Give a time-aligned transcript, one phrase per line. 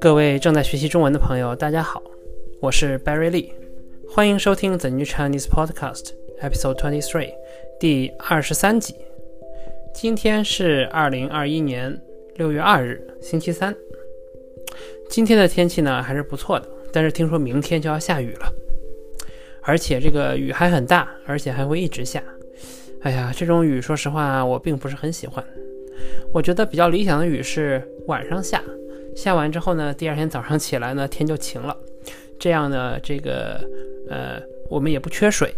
[0.00, 2.02] 各位正在学习中文的朋友，大家好，
[2.60, 3.50] 我是 Barry Lee，
[4.08, 7.34] 欢迎收听 The New Chinese Podcast Episode Twenty Three，
[7.78, 8.94] 第二十三集。
[9.94, 12.00] 今天是二零二一年
[12.36, 13.76] 六月二日，星期三。
[15.08, 18.52] 今天的天气呢还是不错的，但是听说明天就要下雨了，
[19.62, 22.22] 而且这个雨还很大，而且还会一直下。
[23.02, 25.42] 哎呀，这种雨说实话我并不是很喜欢。
[26.32, 28.62] 我觉得比较理想的雨是晚上下。
[29.16, 31.76] 下完之后呢，第二天早上起来呢，天就晴了，
[32.38, 33.60] 这样呢，这个
[34.08, 35.52] 呃，我们也不缺水，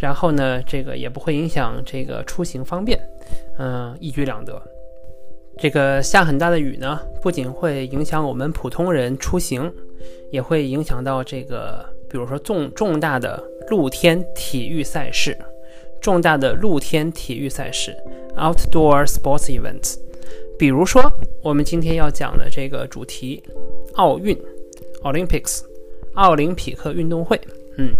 [0.00, 2.98] 然后呢，这个也不会影响这个出行方便，
[3.58, 4.60] 嗯，一举两得。
[5.58, 9.72] 这个下很大的雨呢，不仅会影响我们普通人出行，
[10.30, 15.36] 也会影响到这个，比如说重重大的露天体育赛事，
[16.00, 17.94] 重大的露天体育赛事
[18.36, 19.96] （outdoor sports events）。
[20.58, 21.02] 比如说，
[21.42, 23.42] 我们今天要讲的这个主题，
[23.94, 24.36] 奥运
[25.02, 25.62] （Olympics），
[26.14, 27.40] 奥林匹克运动会。
[27.76, 27.94] 嗯，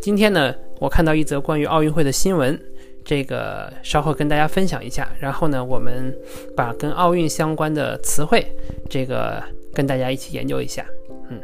[0.00, 2.58] 今天呢，我看到一则关于奥运会的新闻，
[3.04, 5.12] 这个稍后跟大家分享一下。
[5.20, 6.16] 然后呢，我们
[6.56, 8.46] 把跟奥运相关的词汇，
[8.88, 9.42] 这个
[9.74, 10.86] 跟大家一起研究一下。
[11.28, 11.38] 嗯，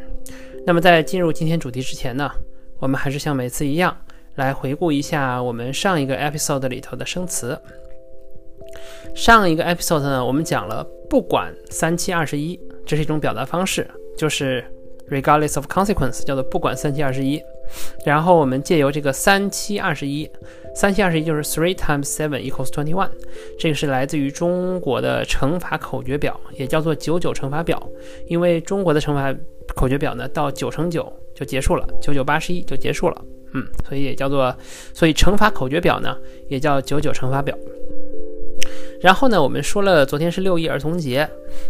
[0.67, 2.31] 那么在进入今天主题之前呢，
[2.79, 3.95] 我们还是像每次一样，
[4.37, 7.59] 来回顾一下我们上一个 episode 里头的生词。
[9.15, 14.65] 上一个 episode 呢，我们讲了不管三七二十一，这是一种表达方式，就是
[15.09, 17.41] regardless of consequence，叫做不管三七二十一。
[18.05, 20.29] 然后我们借由这个三七二十一，
[20.75, 23.09] 三七二十一就是 three times seven equals twenty one，
[23.59, 27.81] 这个是来自于中国的乘法口诀表，也叫做九九乘法表。
[28.27, 29.35] 因为中国的乘法
[29.75, 33.25] 口诀表呢，到九乘九就结束了，九九八十一就结束了，
[33.55, 34.55] 嗯，所以也叫做，
[34.93, 36.17] 所以乘法口诀表呢，
[36.49, 37.57] 也叫九九乘法表。
[39.01, 41.29] 然后呢，我们说了，昨天是六一儿童节，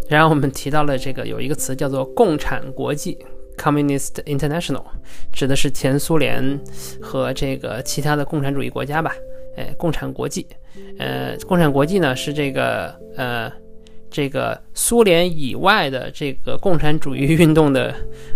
[0.09, 3.19] 然后我们提到了这个有一个词叫做“共产国际
[3.59, 4.85] ”（Communist International），
[5.33, 6.59] 指的是前苏联
[7.01, 9.15] 和这个其他的共产主义国家吧？
[9.57, 10.47] 哎，共产国际，
[10.99, 13.53] 呃，共产国际呢是这个呃
[14.11, 17.93] 这个苏联以外的这个共产主义运动的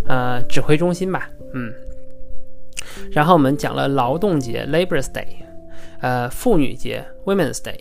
[0.07, 1.31] 呃指挥中心吧？
[1.55, 1.73] 嗯。
[3.11, 5.27] 然后我们讲了劳动节 （Labor's Day），
[6.01, 7.77] 呃，妇女节 （Women's Day）。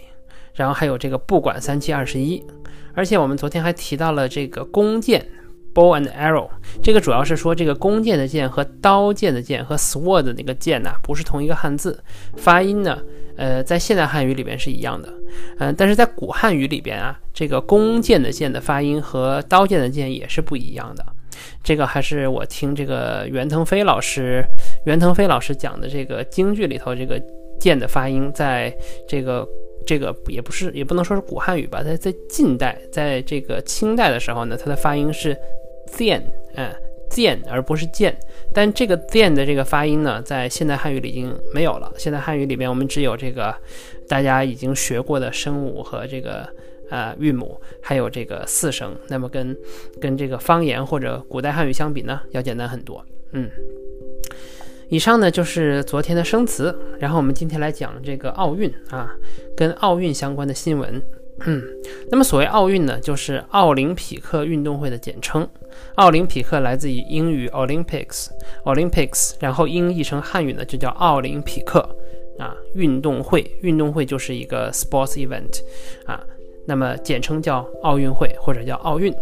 [0.53, 2.43] 然后还有这个不管三七二十一，
[2.95, 5.23] 而且我们昨天还提到了这个弓箭
[5.71, 6.49] ，bow and arrow，
[6.81, 12.03] 这个主要是说这个弓箭的箭和刀剑的剑和 sword 的那个剑呐，不是同一个汉字，
[12.37, 12.97] 发音呢，
[13.37, 15.13] 呃，在现代汉语里边是一样的，
[15.59, 21.05] 嗯，但是在古汉语里边啊，这个弓箭的箭的发音和刀剑的剑也是不一样的，
[21.63, 24.43] 这个还是我听这个袁腾飞老师，
[24.87, 27.21] 袁腾飞老师讲的这个京剧里头这个
[27.59, 28.75] 剑的发音，在
[29.07, 29.47] 这个。
[29.85, 35.33] 这个也不是，也不能说是古汉语吧，在在近代，在这个清代的时候呢，它的发音是
[35.89, 36.21] “zian”，
[36.55, 36.69] 嗯
[37.09, 38.13] ，zian，而不是剑。
[38.53, 41.89] 但这个 zian 的这个发音呢，在现代汉语里已经没有了。
[41.97, 43.55] 现代汉语里面，我们只有这个
[44.09, 46.45] 大家已经学过的声母和这个
[46.89, 48.93] 呃韵母，还有这个四声。
[49.07, 49.55] 那么跟
[50.01, 53.01] 跟这个方言或者古代汉语相比呢，要简单很多。
[53.31, 53.49] 嗯。
[54.89, 59.09] 以上呢就是昨天的生词，然后我们今天来讲这个奥运啊，
[59.55, 61.01] 跟奥运相关的新闻。
[61.45, 61.61] 嗯，
[62.09, 65.47] 那么所谓奥运呢，就是奥林匹克运动会的简称。
[65.95, 71.79] 奥林匹克来自于英语 Olympics，Olympics，然后音译成汉语呢就叫奥林匹克
[72.39, 75.59] 啊，运动会，运动会就是一个 sports event
[76.05, 76.23] 啊，
[76.65, 79.13] 那么简称叫奥运会或者叫奥运。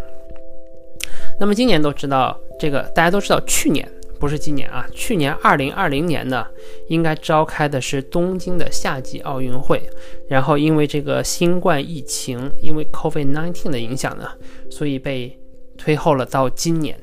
[1.38, 3.86] 那么今年都知道这个，大家都知道去年。
[4.26, 6.48] 不是今年啊，去年二零二零年呢，
[6.88, 9.80] 应该召开的是东京的夏季奥运会，
[10.28, 14.28] 然后因为这个新冠疫情，因为 COVID-19 的影响呢，
[14.72, 15.38] 所以被
[15.78, 17.00] 推后了到今年。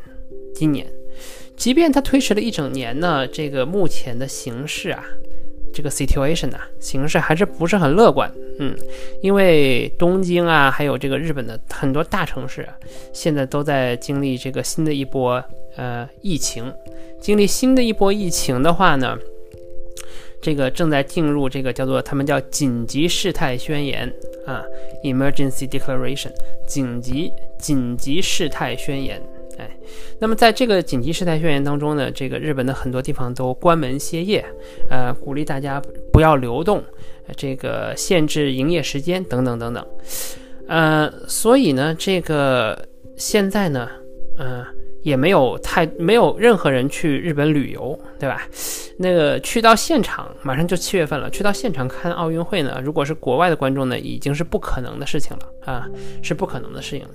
[0.52, 0.84] 今年，
[1.56, 5.04] 即便它推迟了一整年呢，这个目前的形势啊。
[5.74, 8.76] 这个 situation 啊，形势还是不是很乐观，嗯，
[9.22, 12.68] 因为东京啊，还有这个日本的很多大城市，
[13.14, 15.42] 现在都在经历这个新的一波
[15.76, 16.72] 呃疫情，
[17.20, 19.16] 经历新的一波疫情的话呢，
[20.40, 24.12] 这个正在进入这个叫做他们叫紧急事态宣言
[24.46, 24.62] 啊
[25.04, 26.30] ，emergency declaration，
[26.66, 29.20] 紧急紧急事态宣言。
[29.58, 29.70] 哎，
[30.18, 34.42] 那么在这个紧急事态宣言当中呢，这个日本的很多地方都关门歇业，
[34.88, 35.80] 呃，鼓励大家
[36.10, 36.82] 不要流动，
[37.36, 39.86] 这个限制营业时间等等等等，
[40.68, 43.86] 呃，所以呢，这个现在呢，
[44.38, 44.66] 呃，
[45.02, 48.42] 也没有太没有任何人去日本旅游，对吧？
[48.98, 55.88] 那个去到现场，马上就七月份了，去到现场看奥运会呢，如果是国外的观众呢，已经是不可能的事情了啊，
[56.22, 57.06] 是不可能的事情。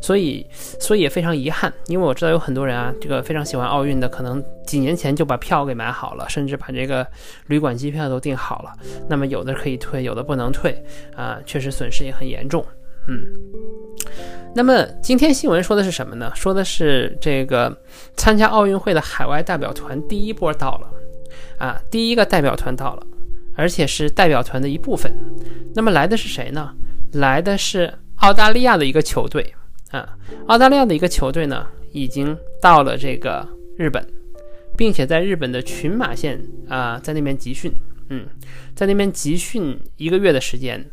[0.00, 7.06] 所以，所以也非常遗憾，因为我知道有很多人啊，这个非常喜欢奥运的，可能几年前就把票给买好了，甚至把这个
[7.46, 8.72] 旅馆、机票都订好了。
[9.08, 10.82] 那么有的可以退，有的不能退
[11.14, 12.64] 啊，确实损失也很严重。
[13.06, 13.24] 嗯。
[14.54, 16.32] 那么今天新闻说的是什么呢？
[16.34, 17.76] 说的是这个
[18.16, 20.90] 参加奥运会的海外代表团第一波到了，
[21.58, 23.06] 啊，第一个代表团到了，
[23.54, 25.14] 而且是代表团的一部分。
[25.74, 26.74] 那么来的是谁呢？
[27.12, 29.54] 来的是澳大利亚的一个球队，
[29.90, 30.16] 啊，
[30.48, 33.46] 澳大利亚的一个球队呢，已经到了这个
[33.76, 34.04] 日本，
[34.76, 37.72] 并且在日本的群马县啊，在那边集训，
[38.08, 38.26] 嗯，
[38.74, 40.84] 在那边集训一个月的时间。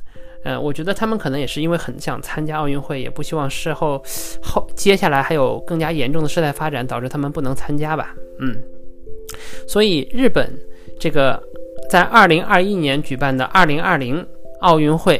[0.46, 4.00] 嗯，我觉得他们可能也是因为很想参加奥运会，也不希望事后
[4.44, 8.16] 后接下来还有更加严重的事态发展，导致他们不能参加吧。
[8.40, 8.56] 嗯，
[9.68, 10.48] 所以日本
[11.00, 11.42] 这个
[11.90, 14.24] 在二零二一年举办的二零二零
[14.62, 15.20] 奥运会，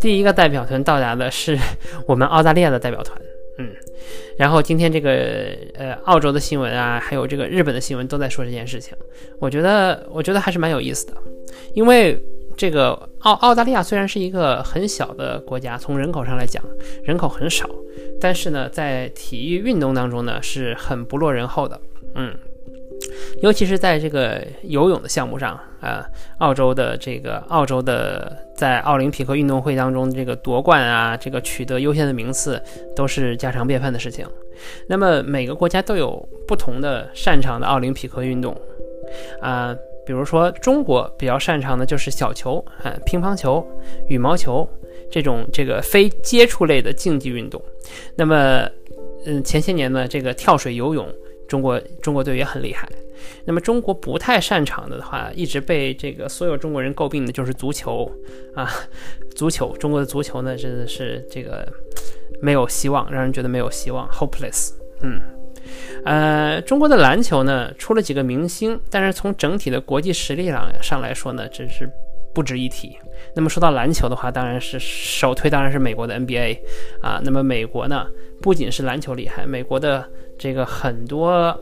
[0.00, 1.58] 第一个代表团到达的是
[2.08, 3.20] 我们澳大利亚的代表团。
[3.58, 3.68] 嗯，
[4.38, 8.96] 然后今天这个呃澳洲的新闻啊，还有这个日本的新闻都在说这件事情，
[9.38, 11.12] 我觉得我觉得还是蛮有意思的，
[11.74, 12.18] 因为。
[12.56, 16.62] 这个澳澳大利亚虽然是一个很小的国家，从人口上来讲，
[17.02, 17.68] 人口很少，
[18.20, 21.80] 但是呢，在体育运动当中呢，是很不落人后的。
[22.14, 22.34] 嗯，
[23.42, 26.04] 尤其是在这个游泳的项目上啊，
[26.38, 32.62] 澳洲的这个澳洲的在奥林匹克运动会当中这个夺冠啊，这个取得优先的名次
[32.94, 34.26] 都是家常便饭的事情。
[34.88, 38.54] 那么每个国家都有不同的擅长的奥林匹克运动
[39.40, 39.74] 啊。
[40.04, 43.64] 比如说，中国比较擅长的就是小球，啊，乒乓球、
[44.08, 44.68] 羽毛球
[45.10, 47.62] 这种这个非接触类的竞技运动。
[48.16, 48.68] 那么，
[49.24, 51.08] 嗯，前些年呢，这个跳水、游泳，
[51.46, 52.88] 中国中国队也很厉害。
[53.44, 58.10] 那么，中国不太擅长的话，一直被这个所有中国人诟病的就是足球
[58.54, 58.68] 啊，
[59.36, 61.66] 足球，中国的足球呢，真的是这个
[62.40, 64.72] 没有希望，让人觉得没有希望，hopeless，
[65.02, 65.20] 嗯。
[66.04, 71.88] 呃，中国的篮球呢，出了几个明星，但是从整体的国际实力上上来说呢，真是
[72.34, 72.96] 不值一提。
[73.34, 76.58] 那么说到篮球的话，当然是首推，当然是美国的 NBA
[77.00, 77.20] 啊。
[77.24, 78.06] 那么美国呢，
[78.40, 80.08] 不仅是篮球厉害，美国的
[80.38, 81.58] 这个很多。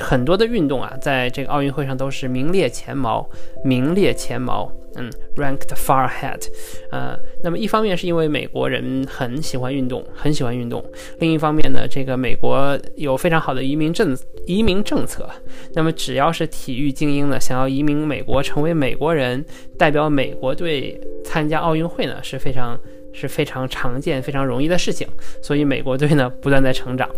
[0.00, 3.28] 很多的运动啊，在这个奥运会上都是名列前茅，
[3.64, 6.42] 名列前茅，嗯，ranked far ahead，
[6.90, 10.84] 呃，那么一方面是因为美国人很喜欢运动，很喜欢运动，
[11.20, 14.16] 另一方面呢，这个美国有非常好的移民政
[14.46, 15.28] 移民政策，
[15.74, 19.44] 那么只要是体育精英呢，想要移民美国成为美国人，
[19.78, 22.78] 代表美国队参加奥运会呢，是非常
[23.12, 25.06] 是非常常见、非常容易的事情，
[25.42, 27.08] 所以美国队呢不断在成长。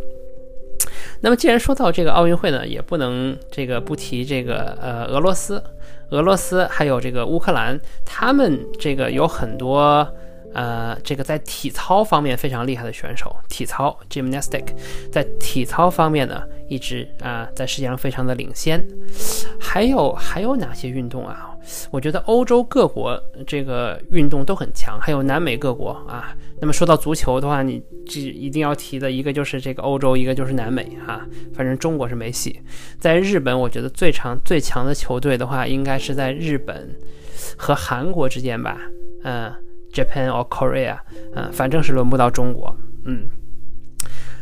[1.22, 5.62] 那么，既然说到这个奥运会呢，也不能这个不提这个呃俄罗斯，
[6.10, 10.08] 俄罗斯还有这个乌克兰，他们这个有很多
[10.54, 14.64] 呃这个在体操方面非常厉害的选手，体操 gymnastic，
[15.12, 18.82] 在体操方面呢一直啊在世界上非常的领先。
[19.60, 21.49] 还有还有哪些运动啊？
[21.90, 26.36] 我觉得欧洲各国这个运动都很强，还有南美各国啊。
[26.60, 31.26] 那么说到足球的话，你这一定要提的一个就是这个欧洲，一个就是南美哈。
[31.54, 32.60] 反正中国是没戏。
[32.98, 36.94] 在日本，我觉得最长最强的球队的话，应该是在日本
[37.56, 38.78] 和韩国之间吧。
[39.24, 39.52] 嗯
[39.92, 40.98] ，Japan or Korea，
[41.34, 42.76] 嗯，反正是轮不到中国。
[43.04, 43.26] 嗯。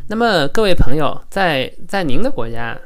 [0.08, 2.76] 那么各位朋友，在在您的国家，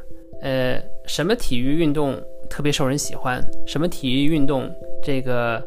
[0.42, 2.20] 呃，什么体育运动？
[2.52, 4.70] 特别受人喜欢，什么体育运动
[5.02, 5.62] 这个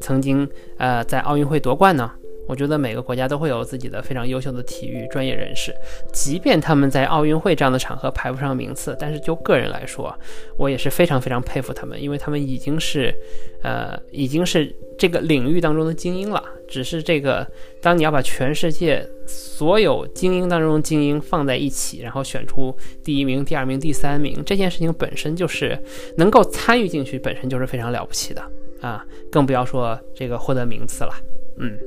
[0.00, 2.08] 曾经呃在奥运会夺冠呢？
[2.48, 5.72] 我觉得每个国家都会有自己的非常优秀的体育专业人士，
[6.12, 10.12] 即便他们在奥运会这样的场合排不上名次，但是就个人来说，
[10.56, 13.14] 我也是非常非常佩服他们，因为他们已经是
[13.62, 16.42] 呃已经是这个领域当中的精英了。
[16.66, 17.46] 只是这个，
[17.80, 25.82] 当你要把全世界所有精英当中精英放在一起，然后选出第一名、第二名、第三名，这件事情本身就是
[26.18, 28.42] 能够参与进去，本身就是非常了不起的
[28.82, 29.02] 啊！
[29.32, 31.14] 更不要说这个获得名次了。
[31.56, 31.78] 嗯，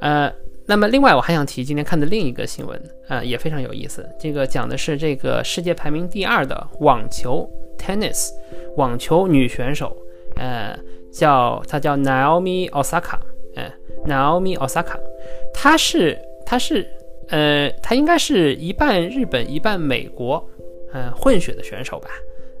[0.00, 0.32] 呃，
[0.66, 4.08] 那么另外我还想提今天看的另一个新闻啊，也非常有意思。
[4.18, 7.48] 这个讲的是这个世界排名第二的网球
[7.78, 8.30] （tennis）
[8.76, 9.96] 网球女选手，
[10.36, 10.78] 呃，
[11.12, 13.18] 叫她叫 Naomi Osaka。
[13.56, 13.70] 嗯
[14.04, 14.98] ，Naomi Osaka，
[15.52, 16.84] 她是她是
[17.28, 20.44] 呃，她应该是一半日本一半美国，
[20.92, 22.08] 嗯，混血的选手吧，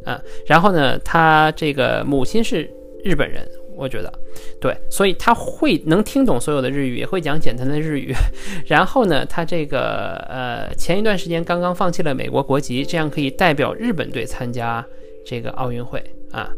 [0.06, 2.70] 嗯，然后呢，她这个母亲是
[3.02, 3.44] 日本人，
[3.76, 4.12] 我觉得，
[4.60, 8.14] 对，所以他会能听懂所有的日语，也会讲简单的日语。
[8.66, 14.84] 然后呢，他这个呃，前一段时间刚刚放弃了美国国籍，这样可以代表日本队参加
[15.26, 16.50] 这个奥运会啊。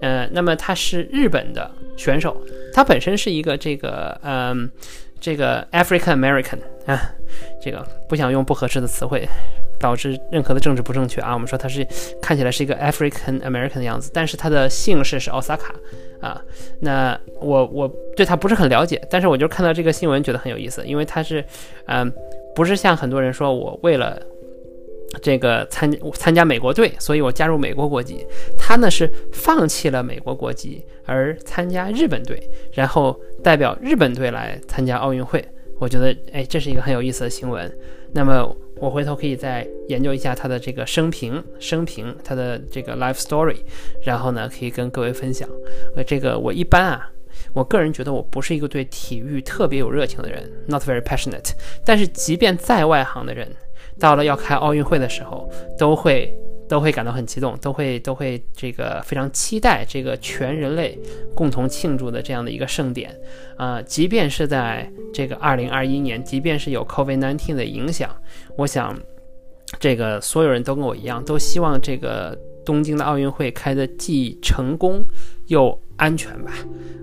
[0.00, 2.36] 呃，那么他是日本的选手，
[2.72, 4.70] 他本身是一个这个嗯，
[5.20, 7.00] 这个 African American 啊，
[7.62, 9.28] 这个不想用不合适的词汇。
[9.80, 11.34] 导致任何的政治不正确啊！
[11.34, 11.86] 我们说他是
[12.22, 15.74] 看起来是一个 African American 的样子，但是他的姓氏是奥萨卡
[16.24, 16.42] 啊。
[16.80, 21.44] 那我我对他不是很了解，但是我就看到这个新闻觉得很有意思，因为他是
[21.86, 22.10] 嗯，
[22.54, 24.20] 不是像很多人说我为了
[25.20, 28.26] 这个参参加美国队，所以我加入美国国籍。
[28.58, 35.44] 他呢是放弃了美国国籍而参加日本队，然后代表日本队来参加奥运会。
[35.78, 37.70] 我觉得哎，这是一个很有意思的新闻。
[38.12, 38.56] 那么。
[38.76, 43.56] 我回头可以再研究一下他的这个生平，生平他的这个 life story，
[44.02, 45.48] 然后呢，可以跟各位分享。
[45.96, 47.10] 呃，这个我一般啊，
[47.52, 51.52] 我个人觉得我不是一个对体育特别有热情的人，not very passionate。
[51.84, 53.48] 但是即便再外行的人，
[53.98, 56.36] 到了要开奥运会的时候，都会。
[56.68, 60.98] 都会感到很激动，都会都会这个非常期待这个全人类
[61.34, 63.14] 共同庆祝的这样的一个盛典
[63.56, 63.82] 啊！
[63.82, 68.10] 即便是在这个二零二一年，即便是有 COVID-19 的影响，
[68.56, 68.98] 我想
[69.78, 75.04] 这个所有人都跟我一样，都希望这个东京的奥运会开的既成功
[75.48, 76.52] 又安全吧？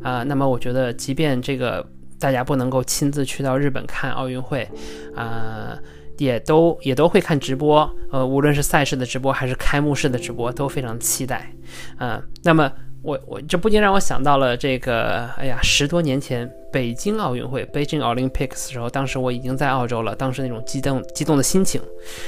[0.01, 1.85] 啊，那么我觉得，即便这个
[2.19, 4.67] 大家不能够亲自去到日本看奥运会，
[5.15, 5.77] 啊。
[6.21, 11.51] 也都也都会看直播，呃，无论是赛事的直播还是开幕式的直播，都非常期待，
[11.97, 21.81] 嗯，那么我我这不禁让我想到了这个，哎呀，十多年前北京奥运会 （Beijing Olympics） 的时候，当时我已经在澳洲了，当时那种激动激动的心情，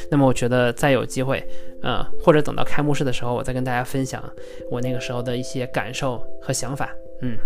[0.09, 1.47] 那么我觉得再有机会，
[1.83, 4.23] 嗯，或者等到开幕式的时候，我再跟大家分享
[4.71, 6.89] 我那个时候的一些感受和想法，
[7.21, 7.38] 嗯。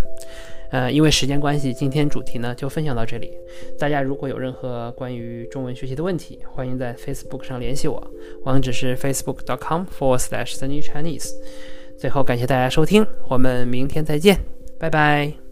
[0.72, 3.32] 呃，因为时间关系，今天主题呢就分享到这里。
[3.80, 8.12] 大家如果有任何关于中文学习的问题，欢迎在 Facebook 上联系我，
[8.44, 11.30] 网址是 facebook.com/forward/slash the new Chinese。
[11.98, 14.38] 最后感谢大家收听，我们明天再见，
[14.78, 15.47] 拜拜。